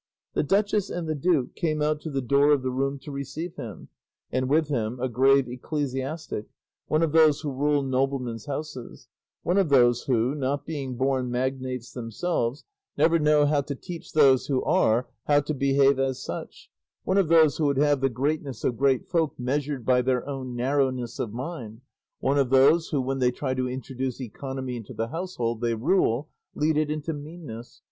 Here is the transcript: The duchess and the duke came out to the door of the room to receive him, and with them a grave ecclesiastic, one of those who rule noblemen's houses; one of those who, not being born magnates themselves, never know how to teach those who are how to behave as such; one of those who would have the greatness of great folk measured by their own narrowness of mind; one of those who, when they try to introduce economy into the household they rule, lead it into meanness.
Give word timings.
The 0.33 0.41
duchess 0.41 0.89
and 0.89 1.07
the 1.07 1.13
duke 1.13 1.53
came 1.53 1.79
out 1.79 2.01
to 2.01 2.09
the 2.09 2.23
door 2.23 2.53
of 2.53 2.63
the 2.63 2.71
room 2.71 2.97
to 3.03 3.11
receive 3.11 3.53
him, 3.55 3.89
and 4.31 4.49
with 4.49 4.67
them 4.67 4.99
a 4.99 5.07
grave 5.07 5.47
ecclesiastic, 5.47 6.47
one 6.87 7.03
of 7.03 7.11
those 7.11 7.41
who 7.41 7.51
rule 7.51 7.83
noblemen's 7.83 8.47
houses; 8.47 9.09
one 9.43 9.59
of 9.59 9.69
those 9.69 10.05
who, 10.05 10.33
not 10.33 10.65
being 10.65 10.97
born 10.97 11.29
magnates 11.29 11.91
themselves, 11.93 12.65
never 12.97 13.19
know 13.19 13.45
how 13.45 13.61
to 13.61 13.75
teach 13.75 14.13
those 14.13 14.47
who 14.47 14.63
are 14.63 15.07
how 15.25 15.39
to 15.41 15.53
behave 15.53 15.99
as 15.99 16.19
such; 16.19 16.71
one 17.03 17.19
of 17.19 17.27
those 17.27 17.57
who 17.57 17.65
would 17.65 17.77
have 17.77 18.01
the 18.01 18.09
greatness 18.09 18.63
of 18.63 18.77
great 18.77 19.05
folk 19.05 19.39
measured 19.39 19.85
by 19.85 20.01
their 20.01 20.27
own 20.27 20.55
narrowness 20.55 21.19
of 21.19 21.31
mind; 21.31 21.81
one 22.19 22.39
of 22.39 22.49
those 22.49 22.87
who, 22.89 22.99
when 22.99 23.19
they 23.19 23.29
try 23.29 23.53
to 23.53 23.69
introduce 23.69 24.19
economy 24.19 24.75
into 24.75 24.95
the 24.95 25.09
household 25.09 25.61
they 25.61 25.75
rule, 25.75 26.27
lead 26.55 26.75
it 26.75 26.89
into 26.89 27.13
meanness. 27.13 27.79